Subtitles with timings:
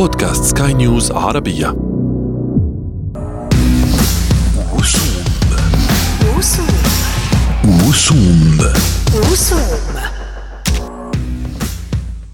[0.00, 1.76] بودكاست سكاي نيوز عربية.
[4.78, 5.08] وسوم
[7.72, 8.58] وسوم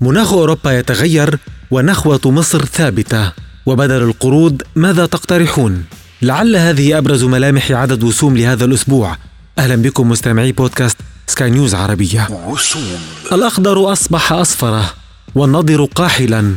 [0.00, 1.38] مناخ أوروبا يتغير
[1.70, 3.32] ونخوة مصر ثابتة
[3.66, 5.84] وبدل القروض ماذا تقترحون؟
[6.22, 9.16] لعل هذه أبرز ملامح عدد وسوم لهذا الأسبوع.
[9.58, 10.96] أهلا بكم مستمعي بودكاست
[11.26, 12.28] سكاي نيوز عربية.
[12.48, 12.82] وسوم
[13.32, 14.94] الأخضر أصبح أصفرة
[15.34, 16.54] والنضر قاحلا.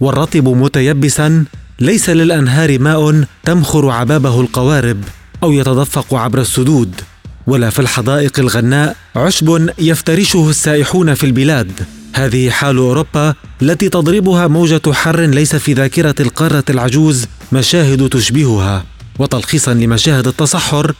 [0.00, 1.44] والرطب متيبسا
[1.80, 5.04] ليس للأنهار ماء تمخر عبابه القوارب
[5.42, 7.00] أو يتدفق عبر السدود
[7.46, 11.72] ولا في الحدائق الغناء عشب يفترشه السائحون في البلاد.
[12.14, 18.84] هذه حال أوروبا التي تضربها موجة حر ليس في ذاكرة القارة العجوز مشاهد تشبهها.
[19.18, 20.92] وتلخيصا لمشاهد التصحر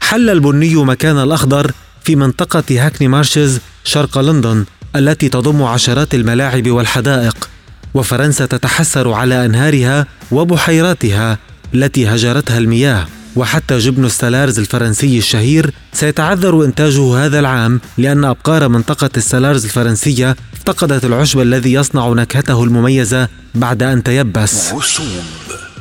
[0.00, 1.72] حل البني مكان الأخضر
[2.04, 4.64] في منطقة هاكني مارشز شرق لندن
[4.96, 7.47] التي تضم عشرات الملاعب والحدائق.
[7.94, 11.38] وفرنسا تتحسر على أنهارها وبحيراتها
[11.74, 13.06] التي هجرتها المياه.
[13.36, 21.04] وحتى جبن السلارز الفرنسي الشهير سيتعذر إنتاجه هذا العام لأن أبقار منطقة السلارز الفرنسية افتقدت
[21.04, 24.72] العشب الذي يصنع نكهته المميزة بعد أن تيبس.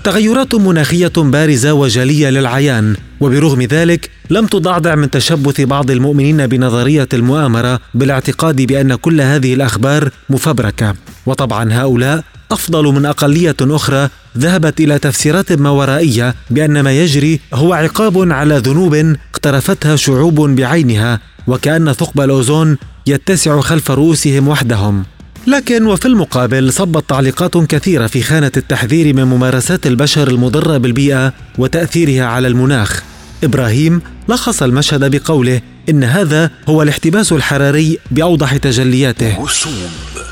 [0.04, 7.80] تغيرات مناخية بارزة وجلية للعيان وبرغم ذلك لم تضعضع من تشبث بعض المؤمنين بنظرية المؤامرة
[7.94, 10.96] بالاعتقاد بأن كل هذه الأخبار مفبركة
[11.26, 17.74] وطبعا هؤلاء أفضل من أقلية أخرى ذهبت إلى تفسيرات ما ورائية بأن ما يجري هو
[17.74, 25.04] عقاب على ذنوب اقترفتها شعوب بعينها وكأن ثقب الأوزون يتسع خلف رؤوسهم وحدهم
[25.48, 32.26] لكن وفي المقابل صبت تعليقات كثيرة في خانة التحذير من ممارسات البشر المضرة بالبيئة وتأثيرها
[32.26, 33.04] على المناخ.
[33.44, 39.46] إبراهيم لخص المشهد بقوله: إن هذا هو الاحتباس الحراري بأوضح تجلياته.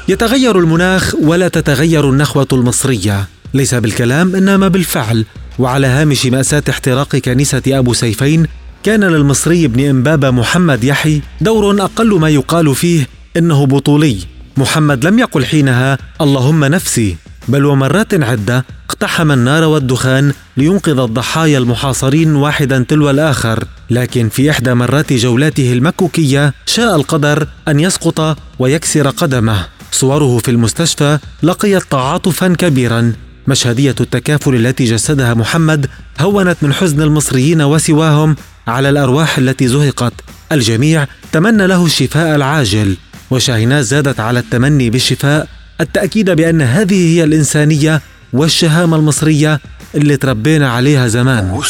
[0.07, 5.25] يتغير المناخ ولا تتغير النخوة المصرية، ليس بالكلام إنما بالفعل،
[5.59, 8.47] وعلى هامش مأساة احتراق كنيسة أبو سيفين،
[8.83, 14.17] كان للمصري ابن إمبابة محمد يحيى دور أقل ما يقال فيه إنه بطولي.
[14.57, 17.16] محمد لم يقل حينها اللهم نفسي،
[17.47, 24.73] بل ومرات عدة اقتحم النار والدخان لينقذ الضحايا المحاصرين واحدا تلو الآخر، لكن في إحدى
[24.73, 29.66] مرات جولاته المكوكية شاء القدر أن يسقط ويكسر قدمه.
[29.91, 33.13] صوره في المستشفى لقيت تعاطفا كبيرا.
[33.47, 35.88] مشهدية التكافل التي جسدها محمد
[36.19, 38.35] هونت من حزن المصريين وسواهم
[38.67, 40.13] على الأرواح التي زهقت.
[40.51, 42.95] الجميع تمنى له الشفاء العاجل.
[43.31, 45.47] وشاهناز زادت على التمني بالشفاء
[45.81, 48.01] التأكيد بأن هذه هي الإنسانية
[48.33, 49.59] والشهامة المصرية
[49.95, 51.61] اللي تربينا عليها زمان.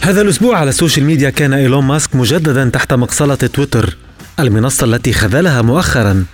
[0.00, 3.96] هذا الأسبوع على السوشيال ميديا كان إيلون ماسك مجددا تحت مقصلة تويتر
[4.40, 6.24] المنصة التي خذلها مؤخرا.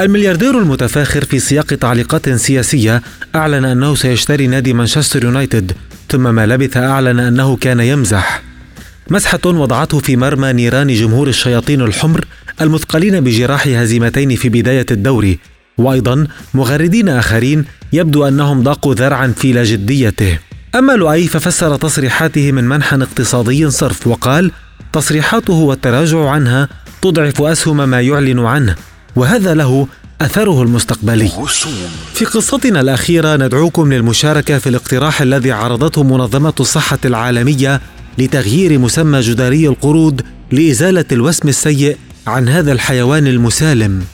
[0.00, 3.02] الملياردير المتفاخر في سياق تعليقات سياسية
[3.34, 5.72] أعلن أنه سيشتري نادي مانشستر يونايتد
[6.08, 8.42] ثم ما لبث أعلن أنه كان يمزح.
[9.10, 12.24] مسحة وضعته في مرمى نيران جمهور الشياطين الحمر
[12.60, 15.38] المثقلين بجراح هزيمتين في بداية الدوري.
[15.78, 20.38] وأيضا مغردين آخرين يبدو أنهم ضاقوا ذرعا في لا جديته
[20.74, 24.50] أما لؤي ففسر تصريحاته من منحى اقتصادي صرف وقال
[24.92, 26.68] تصريحاته والتراجع عنها
[27.02, 28.76] تضعف أسهم ما يعلن عنه
[29.16, 29.88] وهذا له
[30.20, 31.30] أثره المستقبلي
[32.14, 37.80] في قصتنا الأخيرة ندعوكم للمشاركة في الاقتراح الذي عرضته منظمة الصحة العالمية
[38.18, 40.22] لتغيير مسمى جداري القرود
[40.52, 41.96] لإزالة الوسم السيء
[42.26, 44.04] عن هذا الحيوان المسالم.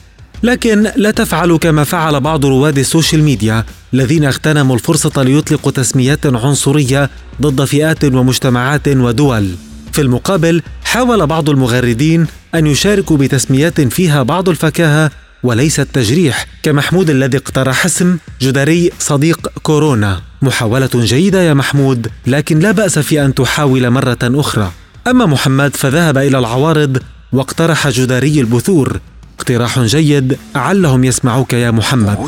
[0.43, 3.65] لكن لا تفعلوا كما فعل بعض رواد السوشيال ميديا
[3.95, 7.11] الذين اغتنموا الفرصة ليطلقوا تسميات عنصرية
[7.43, 9.55] ضد فئات ومجتمعات ودول.
[9.93, 15.11] في المقابل حاول بعض المغردين أن يشاركوا بتسميات فيها بعض الفكاهة
[15.43, 20.21] وليس التجريح كمحمود الذي اقترح اسم جدري صديق كورونا.
[20.43, 24.73] محاولة جيدة يا محمود لكن لا بأس في أن تحاول مرة أخرى.
[25.07, 26.99] أما محمد فذهب إلى العوارض
[27.33, 29.01] واقترح جدري البثور.
[29.39, 32.19] اقتراح جيد علهم يسمعوك يا محمد.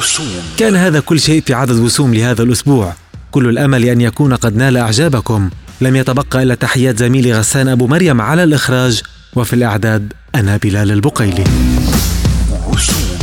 [0.57, 2.95] كان هذا كل شيء في عدد وسوم لهذا الأسبوع.
[3.31, 5.51] كل الأمل أن يكون قد نال إعجابكم.
[5.81, 9.03] لم يتبقى إلا تحيات زميلي غسان أبو مريم على الإخراج.
[9.37, 11.45] وفي الإعداد أنا بلال البقيلي.
[12.69, 13.19] وسوم.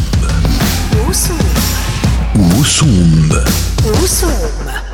[2.60, 3.30] وسوم.
[4.04, 4.87] رسوم